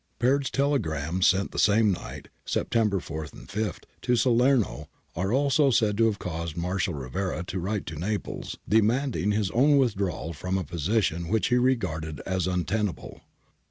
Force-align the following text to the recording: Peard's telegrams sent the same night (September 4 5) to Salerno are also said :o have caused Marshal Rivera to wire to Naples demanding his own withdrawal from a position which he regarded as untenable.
Peard's 0.17 0.49
telegrams 0.49 1.27
sent 1.27 1.51
the 1.51 1.59
same 1.59 1.91
night 1.91 2.29
(September 2.43 2.99
4 2.99 3.27
5) 3.27 3.81
to 4.01 4.15
Salerno 4.15 4.89
are 5.15 5.31
also 5.31 5.69
said 5.69 6.01
:o 6.01 6.05
have 6.05 6.17
caused 6.17 6.57
Marshal 6.57 6.95
Rivera 6.95 7.43
to 7.43 7.61
wire 7.61 7.81
to 7.81 7.99
Naples 7.99 8.57
demanding 8.67 9.29
his 9.29 9.51
own 9.51 9.77
withdrawal 9.77 10.33
from 10.33 10.57
a 10.57 10.63
position 10.63 11.27
which 11.27 11.49
he 11.49 11.55
regarded 11.57 12.19
as 12.21 12.47
untenable. 12.47 13.21